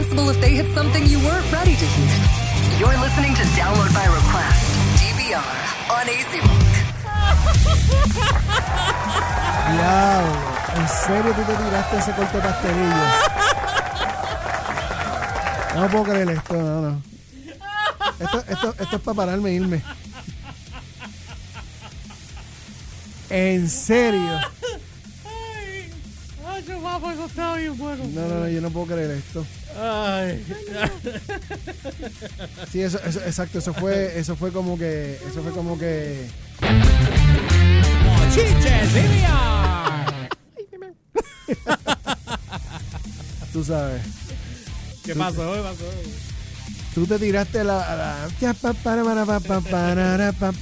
responsible 0.00 0.30
if 0.30 0.40
they 0.40 0.54
hit 0.54 0.66
something 0.74 1.06
you 1.06 1.18
weren't 1.18 1.52
ready 1.52 1.76
to 1.76 1.84
hear. 1.84 2.08
You're 2.78 2.98
listening 3.00 3.34
to 3.34 3.42
Download 3.52 3.92
by 3.92 4.06
Request, 4.06 4.64
DVR, 4.96 5.44
on 5.92 6.08
AC 6.08 6.40
Rock. 6.40 6.72
Diablo, 9.70 10.32
¿en 10.76 10.88
serio 10.88 11.32
tú 11.34 11.42
te 11.42 11.54
tiraste 11.54 11.98
ese 11.98 12.12
corte 12.12 12.38
pastelillo? 12.38 13.04
No 15.74 15.88
puedo 15.88 16.04
creer 16.04 16.30
esto, 16.30 16.54
no, 16.54 16.80
no. 16.80 17.02
Esto, 18.18 18.44
esto, 18.48 18.74
esto 18.78 18.96
es 18.96 19.02
para 19.02 19.14
pararme 19.14 19.50
e 19.50 19.54
irme. 19.54 19.82
¿En 23.28 23.68
serio? 23.68 24.40
Papá, 26.82 27.12
eso 27.12 27.26
está 27.26 27.54
bien 27.56 27.76
bueno. 27.78 28.04
No, 28.12 28.28
no, 28.28 28.40
no, 28.40 28.48
yo 28.48 28.60
no 28.60 28.70
puedo 28.70 28.86
creer 28.86 29.10
esto. 29.12 29.44
Ay. 29.80 30.44
Sí, 32.72 32.82
eso, 32.82 32.98
eso, 33.04 33.20
exacto, 33.20 33.58
eso 33.58 33.72
fue, 33.74 34.18
eso 34.18 34.36
fue 34.36 34.52
como 34.52 34.78
que, 34.78 35.18
eso 35.28 35.42
fue 35.42 35.52
como 35.52 35.78
que, 35.78 36.26
tú 43.52 43.64
sabes, 43.64 44.02
¿Qué 45.04 45.14
pasó? 45.14 45.54
¿Qué 45.54 45.60
pasó? 45.60 45.84
tú 46.94 47.06
te 47.06 47.18
tiraste 47.18 47.64
la, 47.64 48.28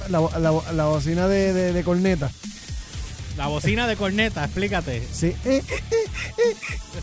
la, 0.09 0.39
la, 0.39 0.73
la 0.73 0.85
bocina 0.85 1.27
de, 1.27 1.53
de, 1.53 1.73
de 1.73 1.83
corneta. 1.83 2.31
La 3.39 3.47
bocina 3.47 3.87
de 3.87 3.95
corneta, 3.95 4.43
explícate. 4.43 5.01
Sí, 5.13 5.27
eh, 5.45 5.63
eh, 5.63 5.63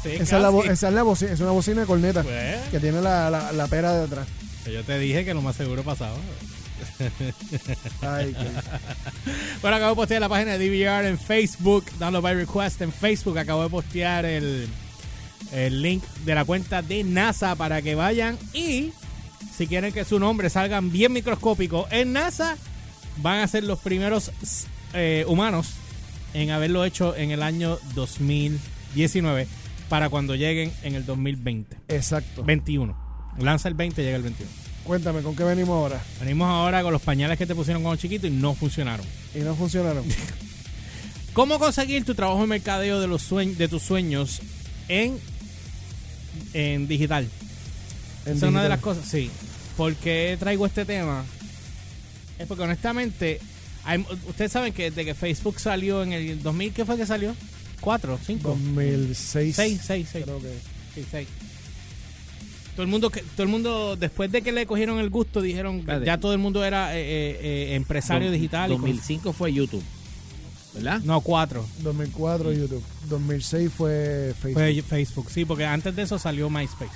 Sí, 0.03 0.11
esa, 0.11 0.37
es 0.37 0.43
la, 0.43 0.51
bo- 0.51 0.61
casi. 0.61 0.73
esa 0.75 0.89
es 0.89 0.95
la 0.95 1.03
bocina, 1.03 1.33
es 1.33 1.41
una 1.41 1.51
bocina 1.53 1.81
de 1.81 1.87
corneta 1.87 2.23
Pues. 2.23 2.61
que 2.71 2.79
tiene 2.79 3.01
la, 3.01 3.31
la, 3.31 3.53
la 3.53 3.67
pera 3.69 3.95
de 3.95 4.05
atrás. 4.05 4.29
Yo 4.71 4.85
te 4.85 4.99
dije 4.99 5.25
que 5.25 5.33
lo 5.33 5.41
más 5.41 5.57
seguro 5.57 5.83
pasaba. 5.83 6.15
Ay, 8.03 8.35
qué- 8.39 9.31
Bueno, 9.63 9.77
acabo 9.79 9.93
de 9.93 9.97
postear 9.97 10.21
la 10.21 10.29
página 10.29 10.59
de 10.59 10.69
DVR 10.69 11.09
en 11.09 11.19
Facebook, 11.19 11.87
Download 11.99 12.23
by 12.23 12.35
Request 12.35 12.83
en 12.83 12.93
Facebook. 12.93 13.39
Acabo 13.39 13.63
de 13.63 13.71
postear 13.71 14.27
el, 14.27 14.69
el 15.53 15.81
link 15.81 16.05
de 16.27 16.35
la 16.35 16.45
cuenta 16.45 16.83
de 16.83 17.03
NASA 17.03 17.55
para 17.57 17.81
que 17.81 17.95
vayan 17.95 18.37
y 18.53 18.93
si 19.57 19.67
quieren 19.67 19.91
que 19.93 20.05
su 20.05 20.19
nombre 20.19 20.51
salgan 20.51 20.93
bien 20.93 21.15
microscópico 21.15 21.87
en 21.91 22.13
NASA, 22.13 22.59
van 23.23 23.41
a 23.41 23.49
ser 23.49 23.65
los 23.65 23.79
primeros 23.79 24.31
eh, 24.93 25.25
humanos 25.27 25.69
en 26.41 26.51
haberlo 26.51 26.85
hecho 26.85 27.17
en 27.17 27.31
el 27.31 27.43
año 27.43 27.79
2019 27.95 29.47
para 29.89 30.09
cuando 30.09 30.35
lleguen 30.35 30.73
en 30.83 30.95
el 30.95 31.07
2020. 31.07 31.77
exacto. 31.89 32.43
21. 32.45 32.97
Lanza 33.39 33.69
el 33.69 33.75
20 33.75 34.03
llega 34.03 34.17
el 34.17 34.23
21. 34.23 34.51
Cuéntame, 34.85 35.21
¿con 35.23 35.35
qué 35.35 35.45
venimos 35.45 35.71
ahora? 35.71 36.01
Venimos 36.21 36.49
ahora 36.49 36.83
con 36.83 36.93
los 36.93 37.03
pañales 37.03 37.39
que 37.39 37.47
te 37.47 37.55
pusieron 37.55 37.83
cuando 37.83 38.01
chiquito 38.01 38.27
y 38.27 38.31
no 38.31 38.55
funcionaron. 38.55 39.05
Y 39.35 39.39
no 39.41 39.55
funcionaron. 39.55 40.05
¿Cómo 41.33 41.59
conseguir 41.59 42.05
tu 42.05 42.15
trabajo 42.15 42.43
en 42.43 42.49
mercadeo 42.49 43.01
de, 43.01 43.07
los 43.07 43.31
sueñ- 43.31 43.57
de 43.57 43.69
tus 43.69 43.83
sueños 43.83 44.41
en, 44.89 45.19
en 46.55 46.87
digital? 46.89 47.29
En 48.25 48.37
Esa 48.37 48.47
es 48.47 48.51
una 48.51 48.63
de 48.63 48.69
las 48.69 48.81
cosas, 48.81 49.07
sí. 49.07 49.31
¿Por 49.77 49.95
qué 49.97 50.37
traigo 50.41 50.65
este 50.67 50.85
tema? 50.85 51.25
Es 52.39 52.47
porque 52.47 52.63
honestamente, 52.65 53.41
hay- 53.87 54.05
ustedes 54.29 54.53
saben 54.53 54.73
que 54.73 54.91
desde 54.91 55.05
que 55.05 55.15
Facebook 55.15 55.59
salió 55.61 56.03
en 56.03 56.13
el 56.13 56.43
2000, 56.43 56.73
¿qué 56.73 56.85
fue 56.85 56.97
que 56.97 57.07
salió? 57.07 57.35
¿Cuatro? 57.81 58.19
¿Cinco? 58.27 58.51
2006. 58.51 59.55
Seis, 59.57 59.81
seis, 59.85 60.09
seis. 60.13 60.25
Creo 60.25 60.41
que. 60.41 60.53
Sí, 60.95 61.05
seis. 61.11 61.29
Todo 62.75 62.83
el 62.85 62.89
mundo, 62.91 63.09
que, 63.11 63.23
todo 63.23 63.43
el 63.45 63.49
mundo 63.49 63.97
después 63.97 64.31
de 64.31 64.43
que 64.43 64.53
le 64.53 64.67
cogieron 64.67 64.99
el 64.99 65.09
gusto, 65.09 65.41
dijeron 65.41 65.77
que 65.77 65.81
Espérate. 65.81 66.05
ya 66.07 66.19
todo 66.19 66.33
el 66.35 66.39
mundo 66.39 66.63
era 66.65 66.95
eh, 66.95 67.01
eh, 67.01 67.39
eh, 67.71 67.75
empresario 67.75 68.29
Dos- 68.29 68.35
digital. 68.35 68.71
y 68.71 68.75
cosas. 68.75 68.87
2005 68.87 69.33
fue 69.33 69.53
YouTube. 69.53 69.83
¿Verdad? 70.75 71.01
No, 71.05 71.23
cuatro. 71.23 71.65
2004 71.83 72.53
YouTube. 72.53 72.83
2006 73.09 73.71
fue 73.75 74.35
Facebook. 74.39 74.53
Fue 74.63 74.83
Facebook, 74.83 75.31
sí, 75.31 75.45
porque 75.47 75.65
antes 75.65 75.97
de 75.97 76.03
eso 76.03 76.19
salió 76.19 76.51
MySpace. 76.51 76.91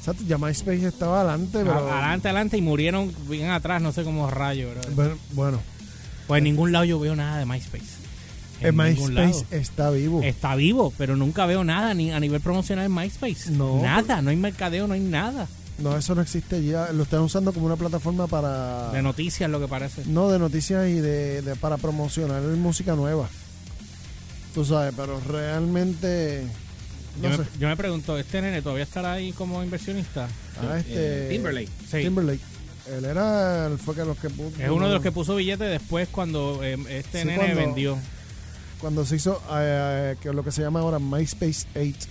Exacto, 0.00 0.22
ya 0.26 0.36
MySpace 0.36 0.86
estaba 0.86 1.20
adelante, 1.22 1.50
pero. 1.52 1.78
Adelante, 1.88 2.28
adelante 2.28 2.58
y 2.58 2.62
murieron 2.62 3.10
bien 3.28 3.48
atrás, 3.50 3.80
no 3.80 3.92
sé 3.92 4.02
cómo 4.04 4.28
rayos. 4.30 4.72
bro. 4.74 4.94
Bueno, 4.94 5.18
bueno, 5.32 5.60
Pues 6.30 6.38
en 6.38 6.44
ningún 6.44 6.70
lado 6.70 6.84
yo 6.84 7.00
veo 7.00 7.16
nada 7.16 7.38
de 7.38 7.44
MySpace. 7.44 7.84
ningún 8.62 8.76
MySpace 8.86 9.12
lado. 9.12 9.44
está 9.50 9.90
vivo. 9.90 10.22
Está 10.22 10.54
vivo, 10.54 10.92
pero 10.96 11.16
nunca 11.16 11.44
veo 11.46 11.64
nada 11.64 11.92
ni 11.92 12.12
a 12.12 12.20
nivel 12.20 12.40
promocional 12.40 12.86
en 12.86 12.94
MySpace. 12.94 13.50
No. 13.50 13.82
Nada, 13.82 14.22
no 14.22 14.30
hay 14.30 14.36
mercadeo, 14.36 14.86
no 14.86 14.94
hay 14.94 15.00
nada. 15.00 15.48
No, 15.78 15.96
eso 15.96 16.14
no 16.14 16.22
existe 16.22 16.62
ya. 16.64 16.92
Lo 16.92 17.02
están 17.02 17.20
usando 17.22 17.52
como 17.52 17.66
una 17.66 17.74
plataforma 17.74 18.28
para. 18.28 18.92
De 18.92 19.02
noticias, 19.02 19.50
lo 19.50 19.58
que 19.58 19.66
parece. 19.66 20.04
no, 20.06 20.28
de 20.28 20.38
noticias 20.38 20.88
y 20.88 20.94
de, 21.00 21.42
de- 21.42 21.56
para 21.56 21.78
promocionar 21.78 22.42
música 22.42 22.94
nueva. 22.94 23.28
Tú 24.54 24.64
sabes, 24.64 24.94
pero 24.96 25.20
realmente. 25.26 26.44
No 27.20 27.30
yo, 27.30 27.38
me, 27.38 27.44
yo 27.58 27.68
me 27.68 27.76
pregunto, 27.76 28.16
¿este 28.18 28.40
nene 28.40 28.62
todavía 28.62 28.84
estará 28.84 29.14
ahí 29.14 29.32
como 29.32 29.64
inversionista? 29.64 30.28
Ah, 30.62 30.78
este. 30.78 31.26
Eh, 31.26 31.28
Timberlake. 31.30 31.70
Sí. 31.90 32.02
Timberlake. 32.02 32.40
Él 32.88 33.04
era. 33.04 33.70
Fue 33.84 33.94
que 33.94 34.04
los 34.04 34.16
que 34.18 34.30
puso. 34.30 34.60
Es 34.62 34.70
uno 34.70 34.86
de 34.88 34.94
los 34.94 35.02
que 35.02 35.12
puso 35.12 35.36
billetes 35.36 35.68
después 35.70 36.08
cuando 36.08 36.60
eh, 36.62 36.76
este 36.88 37.20
Sí, 37.22 37.26
nene 37.26 37.38
cuando- 37.38 37.56
vendió. 37.60 37.98
Cuando 38.80 39.04
se 39.04 39.16
hizo. 39.16 39.42
eh, 39.52 40.16
que 40.20 40.28
es 40.30 40.34
lo 40.34 40.42
que 40.42 40.50
se 40.52 40.62
llama 40.62 40.80
ahora 40.80 40.98
MySpace 40.98 41.66
8. 41.76 42.08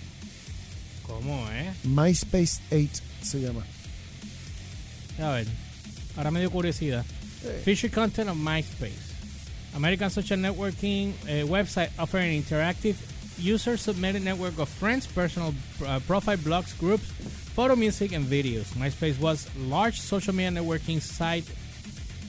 ¿Cómo, 1.06 1.48
eh? 1.50 1.72
MySpace 1.84 2.60
8 2.70 3.02
se 3.22 3.40
llama. 3.40 3.64
A 5.20 5.30
ver, 5.30 5.46
ahora 6.16 6.30
me 6.30 6.40
dio 6.40 6.50
curiosidad. 6.50 7.04
Feature 7.64 7.90
content 7.90 8.28
of 8.30 8.36
MySpace. 8.36 9.10
American 9.74 10.10
social 10.10 10.38
networking 10.40 11.12
website 11.48 11.90
offering 11.98 12.32
interactive 12.34 12.96
user-submitted 13.40 14.22
network 14.22 14.58
of 14.58 14.68
friends, 14.68 15.06
personal 15.06 15.54
uh, 15.86 15.98
profile 16.06 16.36
blogs, 16.36 16.76
groups, 16.78 17.04
photo, 17.54 17.74
music, 17.76 18.12
and 18.12 18.26
videos. 18.26 18.66
MySpace 18.76 19.18
was 19.18 19.48
large 19.56 20.00
social 20.00 20.34
media 20.34 20.50
networking 20.50 21.00
site 21.00 21.44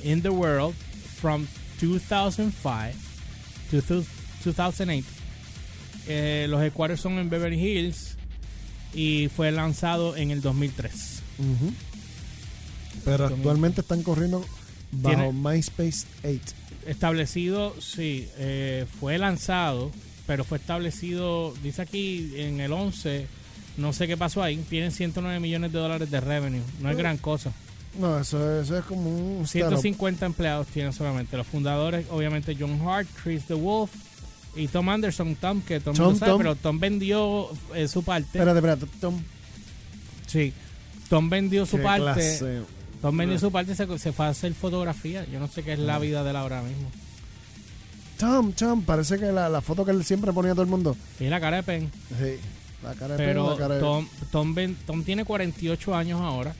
in 0.04 0.22
the 0.22 0.32
world 0.32 0.74
from 1.20 1.48
2005 1.80 2.96
to 3.72 3.82
thu- 3.82 4.06
2008. 4.44 5.04
Eh, 6.08 6.48
los 6.50 6.60
headquarters 6.62 7.00
son 7.00 7.20
en 7.20 7.30
Beverly 7.30 7.60
Hills 7.60 8.16
y 8.94 9.30
fue 9.36 9.52
lanzado 9.52 10.16
en 10.16 10.32
el 10.32 10.42
2003. 10.42 11.22
Ujú. 11.40 11.74
Pero 13.06 13.28
actualmente 13.28 13.82
están 13.82 14.04
corriendo 14.04 14.44
bajo 14.92 15.32
MySpace 15.32 16.06
8. 16.24 16.40
establecido, 16.86 17.76
sí, 17.80 18.28
eh, 18.38 18.86
fue 19.00 19.18
lanzado, 19.18 19.92
pero 20.32 20.46
fue 20.46 20.60
establecido, 20.60 21.54
dice 21.62 21.82
aquí 21.82 22.32
en 22.38 22.62
el 22.62 22.72
11, 22.72 23.28
no 23.76 23.92
sé 23.92 24.08
qué 24.08 24.16
pasó 24.16 24.42
ahí, 24.42 24.56
tienen 24.70 24.94
109 24.94 25.42
millones 25.42 25.74
de 25.74 25.80
dólares 25.80 26.10
de 26.10 26.22
revenue, 26.22 26.62
no 26.80 26.90
es 26.90 26.96
gran 26.96 27.18
cosa. 27.18 27.52
No, 28.00 28.18
eso, 28.18 28.62
eso 28.62 28.78
es 28.78 28.86
como 28.86 29.10
un 29.10 29.44
startup. 29.44 29.78
150 29.82 30.26
empleados 30.26 30.68
tienen 30.68 30.94
solamente. 30.94 31.36
Los 31.36 31.48
fundadores, 31.48 32.06
obviamente, 32.10 32.56
John 32.58 32.80
Hart, 32.88 33.10
Chris 33.22 33.46
DeWolf 33.46 33.92
y 34.56 34.70
Tom 34.70 34.88
Anderson. 34.88 35.36
Tom, 35.36 35.62
que 35.64 35.82
Tom, 35.82 35.98
Tom, 35.98 36.14
lo 36.14 36.16
sabe, 36.18 36.32
Tom. 36.32 36.38
pero 36.38 36.56
Tom 36.56 36.80
vendió 36.80 37.50
eh, 37.76 37.90
su 37.90 38.02
parte. 38.02 38.38
Espérate, 38.38 38.60
espérate. 38.60 38.86
Tom, 39.02 39.22
sí, 40.28 40.54
Tom 41.10 41.30
vendió 41.30 41.66
su 41.66 41.76
qué 41.76 41.84
parte. 41.84 42.04
clase. 42.04 42.62
Tom 43.02 43.18
vendió 43.18 43.38
su 43.38 43.52
parte 43.52 43.74
y 43.74 43.76
se, 43.76 44.00
se 44.00 44.14
fue 44.14 44.28
a 44.28 44.30
hacer 44.30 44.54
fotografía. 44.54 45.26
Yo 45.30 45.42
no 45.42 45.50
sé 45.50 45.62
qué 45.62 45.74
es 45.74 45.80
la 45.80 46.00
vida 46.00 46.24
de 46.24 46.30
él 46.30 46.38
ahora 46.38 46.62
mismo. 46.62 46.90
Tom, 48.22 48.52
Tom, 48.54 48.84
parece 48.84 49.18
que 49.20 49.26
la, 49.32 49.50
la 49.50 49.62
foto 49.62 49.84
que 49.84 49.92
él 49.92 50.04
siempre 50.06 50.32
ponía 50.32 50.52
a 50.52 50.56
todo 50.56 50.64
el 50.64 50.70
mundo. 50.70 50.96
Y 51.20 51.26
la 51.26 51.40
cara 51.40 51.58
de 51.58 51.64
pen. 51.64 51.92
Sí, 52.10 52.38
la 52.84 52.94
cara 52.94 53.18
de 53.18 53.26
Pero 53.26 53.52
la 53.52 53.58
cara 53.58 53.76
de... 53.76 53.82
Tom, 53.82 54.08
Tom, 54.32 54.56
Tom 54.86 55.04
tiene 55.04 55.26
48 55.26 55.96
años 55.96 56.22
ahora 56.22 56.54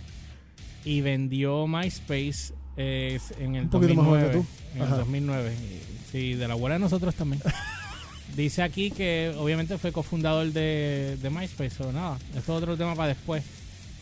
y 0.84 1.02
vendió 1.02 1.68
MySpace 1.68 2.54
eh, 2.78 3.20
en 3.40 3.56
el 3.56 3.64
Un 3.66 3.70
poquito 3.70 3.94
más 3.96 4.06
2009. 4.06 4.06
joven 4.06 4.32
que 4.32 4.38
tú. 4.38 4.46
En 4.76 4.82
el 4.82 4.88
Ajá. 4.88 4.98
2009. 4.98 5.54
Y- 5.54 5.92
Sí, 6.12 6.34
de 6.34 6.46
la 6.46 6.56
abuela 6.56 6.76
de 6.76 6.80
nosotros 6.80 7.16
también. 7.16 7.42
Dice 8.36 8.64
aquí 8.64 8.92
que 8.92 9.34
obviamente 9.38 9.78
fue 9.78 9.94
cofundador 9.94 10.52
de, 10.52 11.18
de 11.22 11.30
MySpace 11.30 11.82
o 11.84 11.92
nada. 11.94 12.18
Esto 12.36 12.58
es 12.58 12.64
otro 12.64 12.76
tema 12.76 12.96
para 12.96 13.10
después. 13.10 13.44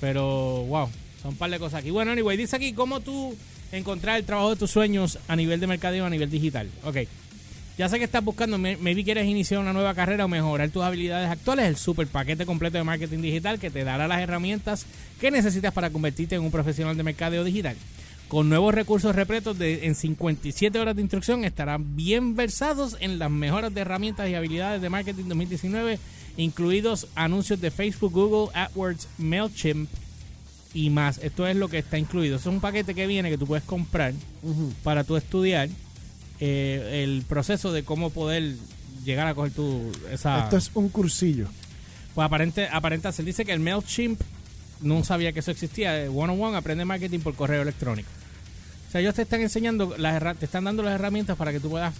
Pero, 0.02 0.64
wow, 0.68 0.88
son 1.22 1.32
un 1.32 1.38
par 1.38 1.52
de 1.52 1.60
cosas 1.60 1.82
aquí. 1.82 1.92
Bueno, 1.92 2.12
anyway, 2.12 2.36
dice 2.38 2.56
aquí 2.56 2.74
cómo 2.74 3.00
tú 3.02 3.36
encontrar 3.72 4.18
el 4.18 4.24
trabajo 4.26 4.50
de 4.52 4.56
tus 4.56 4.72
sueños 4.72 5.20
a 5.28 5.36
nivel 5.36 5.60
de 5.60 5.68
mercadeo, 5.68 6.06
a 6.06 6.10
nivel 6.10 6.30
digital. 6.32 6.68
Ok. 6.84 6.98
Ya 7.80 7.88
sé 7.88 7.98
que 7.98 8.04
estás 8.04 8.22
buscando, 8.26 8.58
may- 8.58 8.76
maybe 8.76 9.06
quieres 9.06 9.26
iniciar 9.26 9.62
una 9.62 9.72
nueva 9.72 9.94
carrera 9.96 10.26
o 10.26 10.28
mejorar 10.28 10.70
tus 10.70 10.84
habilidades 10.84 11.30
actuales, 11.30 11.66
el 11.66 11.78
super 11.78 12.08
paquete 12.08 12.46
completo 12.46 12.78
de 12.78 12.84
marketing 12.84 13.20
digital 13.22 13.58
que 13.58 13.70
te 13.72 13.86
dará 13.86 14.06
las 14.06 14.20
herramientas 14.20 14.86
que 15.22 15.32
necesitas 15.32 15.74
para 15.74 15.90
convertirte 15.90 16.36
en 16.36 16.42
un 16.42 16.52
profesional 16.52 16.98
de 16.98 17.04
mercadeo 17.04 17.46
digital. 17.46 17.78
Con 18.28 18.50
nuevos 18.50 18.76
recursos 18.76 19.16
repletos 19.16 19.58
de, 19.58 19.86
en 19.88 19.96
57 19.96 20.78
horas 20.78 20.94
de 20.98 21.02
instrucción 21.04 21.46
estarán 21.46 21.96
bien 21.96 22.36
versados 22.36 22.98
en 23.00 23.18
las 23.18 23.32
mejoras 23.32 23.74
de 23.74 23.80
herramientas 23.80 24.28
y 24.30 24.36
habilidades 24.36 24.82
de 24.82 24.90
marketing 24.90 25.24
2019, 25.30 26.00
incluidos 26.36 27.08
anuncios 27.16 27.62
de 27.62 27.72
Facebook, 27.72 28.12
Google, 28.12 28.54
AdWords, 28.56 29.08
MailChimp 29.20 29.90
y 30.74 30.90
más. 30.90 31.18
Esto 31.20 31.48
es 31.48 31.56
lo 31.56 31.70
que 31.70 31.78
está 31.78 31.98
incluido. 31.98 32.36
Es 32.36 32.46
un 32.46 32.60
paquete 32.60 32.94
que 32.94 33.08
viene 33.08 33.30
que 33.30 33.38
tú 33.38 33.48
puedes 33.48 33.64
comprar 33.64 34.14
para 34.84 35.06
tú 35.06 35.16
estudiar 35.16 35.70
eh, 36.40 37.02
el 37.04 37.24
proceso 37.28 37.72
de 37.72 37.84
cómo 37.84 38.10
poder 38.10 38.56
llegar 39.06 39.28
a 39.28 39.34
coger 39.36 39.52
tu 39.52 39.92
esa 40.12 40.44
Esto 40.44 40.58
es 40.58 40.72
un 40.74 40.90
cursillo. 40.90 41.48
pues 42.16 42.26
aparente 42.26 42.68
aparenta 42.72 43.12
ser 43.12 43.26
dice 43.26 43.46
que 43.46 43.54
el 43.54 43.60
Mailchimp 43.60 44.20
no 44.82 45.04
sabía 45.04 45.32
que 45.34 45.40
eso 45.40 45.52
existía 45.52 46.10
one 46.10 46.34
on 46.34 46.42
one 46.42 46.58
aprende 46.58 46.86
marketing 46.86 47.20
por 47.20 47.36
correo 47.36 47.62
electrónico 47.62 48.10
o 48.88 48.92
sea 48.92 49.02
ellos 49.02 49.14
te 49.16 49.22
están 49.24 49.42
enseñando 49.42 49.96
las 49.98 50.38
te 50.38 50.46
están 50.46 50.64
dando 50.64 50.84
las 50.84 50.96
herramientas 50.96 51.36
para 51.38 51.52
que 51.52 51.60
tú 51.60 51.70
puedas 51.70 51.94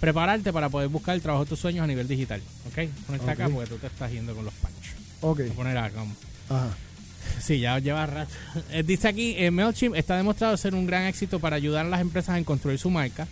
prepararte 0.00 0.52
para 0.52 0.68
poder 0.68 0.88
buscar 0.88 1.14
el 1.14 1.22
trabajo 1.22 1.44
de 1.44 1.48
tus 1.50 1.58
sueños 1.58 1.84
a 1.84 1.86
nivel 1.86 2.06
digital 2.08 2.40
¿ok? 2.68 2.88
ponerte 3.06 3.30
acá 3.30 3.46
Ok. 3.46 3.52
porque 3.54 3.68
tú 3.70 3.76
te 3.78 3.86
estás 3.88 4.10
yendo 4.12 4.34
con 4.34 4.44
los 4.44 4.54
panchos 4.54 4.94
Ok. 5.22 5.38
Voy 5.40 5.50
a 5.50 5.54
poner 5.54 5.76
acá 5.78 6.00
Ajá. 6.48 6.68
Sí, 7.40 7.60
ya 7.60 7.78
lleva 7.78 8.06
rato. 8.06 8.32
Eh, 8.72 8.82
Dice 8.82 9.06
aquí, 9.08 9.34
eh, 9.36 9.50
MailChimp 9.50 9.94
está 9.94 10.16
demostrado 10.16 10.56
ser 10.56 10.74
un 10.74 10.86
gran 10.86 11.04
éxito 11.04 11.38
para 11.38 11.56
ayudar 11.56 11.84
a 11.86 11.88
las 11.90 12.00
empresas 12.00 12.38
en 12.38 12.44
construir 12.44 12.78
su 12.78 12.88
marca 12.90 13.28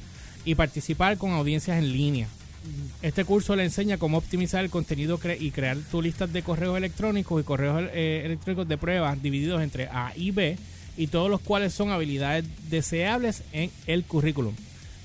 y 0.48 0.54
participar 0.54 1.18
con 1.18 1.30
audiencias 1.32 1.78
en 1.78 1.92
línea. 1.92 2.28
Este 3.02 3.24
curso 3.24 3.54
le 3.56 3.64
enseña 3.64 3.98
cómo 3.98 4.18
optimizar 4.18 4.64
el 4.64 4.70
contenido 4.70 5.18
cre- 5.18 5.36
y 5.40 5.50
crear 5.50 5.76
tu 5.90 6.02
listas 6.02 6.32
de 6.32 6.42
correos 6.42 6.76
electrónicos 6.76 7.40
y 7.40 7.44
correos 7.44 7.82
eh, 7.92 8.22
electrónicos 8.24 8.66
de 8.68 8.76
pruebas 8.78 9.22
divididos 9.22 9.62
entre 9.62 9.86
A 9.88 10.12
y 10.16 10.30
B 10.32 10.56
y 10.96 11.06
todos 11.06 11.30
los 11.30 11.40
cuales 11.40 11.72
son 11.72 11.90
habilidades 11.90 12.44
deseables 12.68 13.42
en 13.52 13.70
el 13.86 14.04
currículum. 14.04 14.54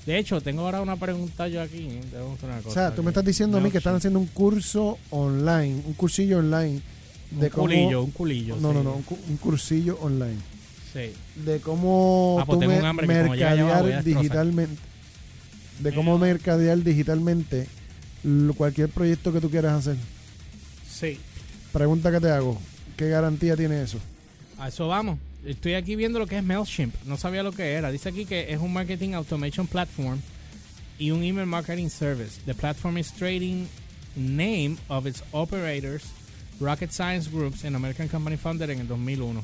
De 0.05 0.17
hecho, 0.17 0.41
tengo 0.41 0.61
ahora 0.63 0.81
una 0.81 0.95
pregunta 0.97 1.47
yo 1.47 1.61
aquí. 1.61 1.87
Hacer 2.07 2.23
una 2.49 2.59
O 2.59 2.63
cosa 2.63 2.73
sea, 2.73 2.95
tú 2.95 3.03
me 3.03 3.11
estás 3.11 3.23
diciendo 3.23 3.57
a 3.57 3.61
mí 3.61 3.69
que 3.71 3.77
están 3.77 3.95
haciendo 3.95 4.19
un 4.19 4.25
curso 4.27 4.97
online, 5.11 5.81
un 5.85 5.93
cursillo 5.93 6.39
online 6.39 6.81
de 7.31 7.45
un 7.45 7.49
cómo... 7.51 7.63
culillo, 7.67 8.03
un 8.03 8.11
culillo. 8.11 8.55
no, 8.59 8.69
sí. 8.69 8.75
no, 8.77 8.83
no, 8.83 8.93
un, 8.95 9.03
cu- 9.03 9.19
un 9.29 9.37
cursillo 9.37 9.97
online. 10.01 10.39
Sí. 10.91 11.11
De 11.45 11.59
cómo 11.59 12.37
Ah, 12.41 12.45
pues 12.45 12.59
tú 12.59 12.67
tengo 12.67 12.93
me- 12.93 13.07
mercadear 13.07 14.03
digitalmente. 14.03 14.75
De 15.83 15.93
cómo 15.93 16.17
mercadear 16.17 16.77
digitalmente 16.79 17.67
cualquier 18.55 18.89
proyecto 18.89 19.33
que 19.33 19.41
tú 19.41 19.49
quieras 19.49 19.73
hacer. 19.73 19.97
Sí. 20.89 21.19
Pregunta 21.73 22.11
que 22.11 22.21
te 22.21 22.31
hago. 22.31 22.59
¿Qué 22.95 23.09
garantía 23.09 23.57
tiene 23.57 23.83
eso? 23.83 23.99
A 24.57 24.69
eso 24.69 24.87
vamos. 24.87 25.19
Estoy 25.45 25.73
aquí 25.73 25.97
viendo 25.97 26.19
lo 26.19 26.27
que 26.27 26.37
es 26.37 26.43
MailChimp. 26.43 26.95
No 27.05 27.17
sabía 27.17 27.43
lo 27.43 27.51
que 27.51 27.73
era. 27.73 27.91
Dice 27.91 28.09
aquí 28.09 28.25
que 28.25 28.53
es 28.53 28.61
un 28.61 28.71
marketing 28.71 29.13
automation 29.13 29.67
platform 29.67 30.21
y 30.97 31.11
un 31.11 31.21
email 31.21 31.47
marketing 31.47 31.89
service. 31.89 32.39
The 32.45 32.53
platform 32.53 32.97
is 32.97 33.11
trading 33.11 33.67
name 34.15 34.77
of 34.87 35.05
its 35.05 35.21
operators, 35.33 36.03
Rocket 36.61 36.91
Science 36.91 37.29
Groups, 37.29 37.65
and 37.65 37.75
American 37.75 38.07
Company 38.07 38.37
Founded 38.37 38.69
en 38.69 38.79
el 38.79 38.87
2001. 38.87 39.43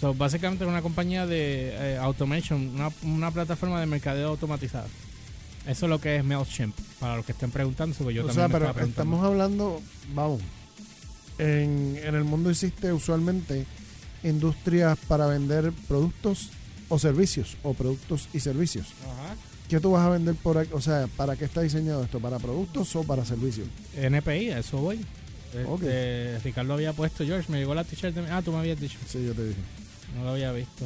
So, 0.00 0.14
básicamente 0.14 0.64
es 0.64 0.70
una 0.70 0.82
compañía 0.82 1.26
de 1.26 1.70
eh, 1.94 1.98
automation, 2.00 2.68
una, 2.74 2.90
una 3.02 3.30
plataforma 3.30 3.80
de 3.80 3.86
mercadeo 3.86 4.28
automatizado. 4.28 4.86
Eso 5.66 5.86
es 5.86 5.90
lo 5.90 6.00
que 6.00 6.16
es 6.16 6.24
MailChimp, 6.24 6.74
para 7.00 7.16
los 7.16 7.26
que 7.26 7.32
estén 7.32 7.50
preguntando, 7.50 7.94
porque 7.98 8.14
yo 8.14 8.22
o 8.24 8.26
también 8.26 8.34
sea, 8.36 8.48
me 8.48 8.52
pero 8.54 8.72
preguntando. 8.74 9.02
estamos 9.16 9.24
hablando, 9.26 9.82
vamos, 10.14 10.40
en, 11.38 11.98
en 12.02 12.14
el 12.14 12.24
mundo 12.24 12.48
existe 12.50 12.92
usualmente 12.92 13.66
industrias 14.22 14.96
para 15.08 15.26
vender 15.26 15.72
productos 15.88 16.50
o 16.88 16.98
servicios, 16.98 17.56
o 17.62 17.74
productos 17.74 18.28
y 18.32 18.40
servicios. 18.40 18.86
Ajá. 19.04 19.34
¿Qué 19.68 19.78
tú 19.80 19.90
vas 19.90 20.06
a 20.06 20.10
vender 20.10 20.34
por 20.36 20.56
aquí? 20.56 20.70
O 20.72 20.80
sea, 20.80 21.06
¿para 21.16 21.36
qué 21.36 21.44
está 21.44 21.60
diseñado 21.60 22.02
esto? 22.02 22.18
¿Para 22.20 22.38
productos 22.38 22.94
o 22.96 23.02
para 23.02 23.24
servicios? 23.26 23.68
NPI, 23.96 24.48
eso 24.50 24.78
voy. 24.78 25.04
Este, 25.54 26.38
Ricardo 26.44 26.72
había 26.74 26.92
puesto, 26.94 27.24
George, 27.24 27.50
me 27.52 27.58
llegó 27.58 27.74
la 27.74 27.84
t-shirt. 27.84 28.14
de- 28.14 28.30
Ah, 28.30 28.40
tú 28.42 28.52
me 28.52 28.58
habías 28.58 28.80
dicho. 28.80 28.96
Sí, 29.06 29.24
yo 29.26 29.34
te 29.34 29.48
dije. 29.48 29.60
No 30.16 30.24
lo 30.24 30.30
había 30.30 30.52
visto. 30.52 30.84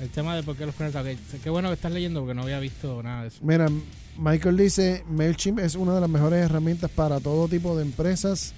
El 0.00 0.08
tema 0.10 0.36
de 0.36 0.42
por 0.42 0.56
qué 0.56 0.64
los 0.64 0.74
planetas. 0.74 1.04
ok, 1.04 1.40
Qué 1.42 1.50
bueno 1.50 1.68
que 1.68 1.74
estás 1.74 1.92
leyendo 1.92 2.20
porque 2.20 2.34
no 2.34 2.42
había 2.42 2.60
visto 2.60 3.02
nada 3.02 3.22
de 3.22 3.28
eso. 3.28 3.38
Mira, 3.42 3.68
Michael 4.16 4.56
dice, 4.56 5.04
MailChimp 5.08 5.58
es 5.58 5.74
una 5.74 5.94
de 5.94 6.00
las 6.00 6.10
mejores 6.10 6.44
herramientas 6.44 6.90
para 6.90 7.18
todo 7.20 7.48
tipo 7.48 7.76
de 7.76 7.82
empresas, 7.82 8.52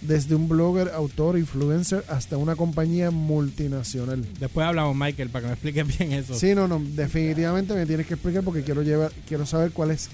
desde 0.00 0.34
un 0.34 0.48
blogger, 0.48 0.90
autor, 0.90 1.38
influencer, 1.38 2.04
hasta 2.08 2.36
una 2.36 2.56
compañía 2.56 3.10
multinacional. 3.10 4.24
Después 4.38 4.66
hablamos, 4.66 4.96
Michael, 4.96 5.30
para 5.30 5.42
que 5.42 5.46
me 5.48 5.52
expliques 5.54 5.98
bien 5.98 6.12
eso. 6.12 6.34
Sí, 6.34 6.54
no, 6.54 6.66
no, 6.68 6.80
definitivamente 6.80 7.74
me 7.74 7.86
tienes 7.86 8.06
que 8.06 8.14
explicar 8.14 8.42
porque 8.42 8.62
quiero 8.62 8.82
llevar, 8.82 9.12
quiero 9.28 9.46
saber 9.46 9.70
cuál 9.70 9.92
es 9.92 10.08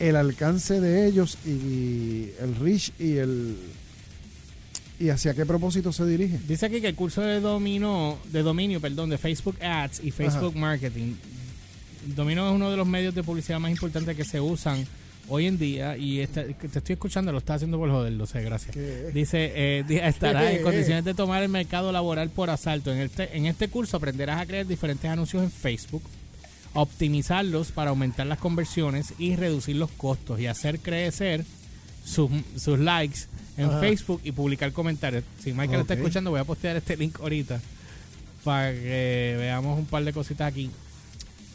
el 0.00 0.16
alcance 0.16 0.80
de 0.80 1.06
ellos 1.06 1.38
y 1.46 2.30
el 2.40 2.56
reach 2.60 2.92
y 2.98 3.16
el 3.16 3.56
y 5.00 5.08
hacia 5.08 5.34
qué 5.34 5.44
propósito 5.44 5.92
se 5.92 6.06
dirige. 6.06 6.38
Dice 6.46 6.66
aquí 6.66 6.80
que 6.80 6.88
el 6.88 6.94
curso 6.94 7.20
de 7.22 7.40
dominio, 7.40 8.18
de 8.32 8.42
dominio, 8.42 8.80
perdón, 8.80 9.10
de 9.10 9.18
Facebook 9.18 9.56
Ads 9.62 10.02
y 10.04 10.10
Facebook 10.10 10.54
Marketing. 10.56 11.14
Domino 12.14 12.48
es 12.48 12.54
uno 12.54 12.70
de 12.70 12.76
los 12.76 12.86
medios 12.86 13.14
de 13.14 13.22
publicidad 13.22 13.58
más 13.58 13.70
importantes 13.70 14.16
que 14.16 14.24
se 14.24 14.40
usan 14.40 14.86
hoy 15.28 15.46
en 15.46 15.56
día 15.58 15.96
y 15.96 16.18
que 16.26 16.68
te 16.68 16.78
estoy 16.78 16.92
escuchando, 16.92 17.32
lo 17.32 17.38
está 17.38 17.54
haciendo 17.54 17.78
por 17.78 17.90
joder, 17.90 18.12
lo 18.12 18.26
sé, 18.26 18.42
gracias. 18.42 18.72
¿Qué? 18.74 19.10
Dice, 19.14 19.52
eh, 19.54 19.84
di- 19.88 19.96
estará 19.96 20.52
en 20.52 20.62
condiciones 20.62 21.04
de 21.04 21.14
tomar 21.14 21.42
el 21.42 21.48
mercado 21.48 21.90
laboral 21.92 22.28
por 22.28 22.50
asalto. 22.50 22.92
En 22.92 22.98
este, 22.98 23.34
en 23.36 23.46
este 23.46 23.68
curso 23.68 23.96
aprenderás 23.96 24.40
a 24.42 24.46
crear 24.46 24.66
diferentes 24.66 25.10
anuncios 25.10 25.42
en 25.42 25.50
Facebook, 25.50 26.02
optimizarlos 26.74 27.72
para 27.72 27.90
aumentar 27.90 28.26
las 28.26 28.38
conversiones 28.38 29.14
y 29.18 29.36
reducir 29.36 29.76
los 29.76 29.90
costos 29.92 30.40
y 30.40 30.46
hacer 30.46 30.78
crecer 30.80 31.44
sus, 32.04 32.30
sus 32.56 32.78
likes 32.78 33.20
en 33.56 33.66
Ajá. 33.70 33.80
Facebook 33.80 34.20
y 34.24 34.32
publicar 34.32 34.72
comentarios. 34.72 35.24
Si 35.42 35.52
Michael 35.52 35.80
está 35.80 35.94
escuchando, 35.94 36.30
voy 36.30 36.40
a 36.40 36.44
postear 36.44 36.76
este 36.76 36.96
link 36.96 37.18
ahorita 37.20 37.60
para 38.42 38.72
que 38.72 39.36
veamos 39.38 39.78
un 39.78 39.86
par 39.86 40.04
de 40.04 40.12
cositas 40.12 40.48
aquí. 40.48 40.70